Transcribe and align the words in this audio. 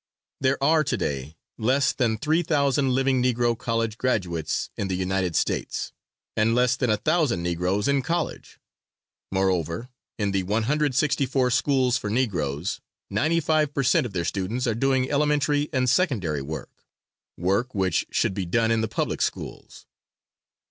There 0.39 0.57
are 0.63 0.83
to 0.83 0.97
day 0.97 1.35
less 1.59 1.93
than 1.93 2.17
3,000 2.17 2.89
living 2.89 3.21
Negro 3.21 3.55
college 3.55 3.99
graduates 3.99 4.71
in 4.75 4.87
the 4.87 4.95
United 4.95 5.35
States, 5.35 5.93
and 6.35 6.55
less 6.55 6.75
than 6.75 6.89
1,000 6.89 7.43
Negroes 7.43 7.87
in 7.87 8.01
college. 8.01 8.59
Moreover, 9.31 9.89
in 10.17 10.31
the 10.31 10.41
164 10.41 11.51
schools 11.51 11.97
for 11.99 12.09
Negroes, 12.09 12.81
95 13.11 13.75
per 13.75 13.83
cent. 13.83 14.07
of 14.07 14.13
their 14.13 14.25
students 14.25 14.65
are 14.65 14.73
doing 14.73 15.07
elementary 15.11 15.69
and 15.71 15.87
secondary 15.87 16.41
work, 16.41 16.83
work 17.37 17.75
which 17.75 18.07
should 18.09 18.33
be 18.33 18.47
done 18.47 18.71
in 18.71 18.81
the 18.81 18.87
public 18.87 19.21
schools. 19.21 19.85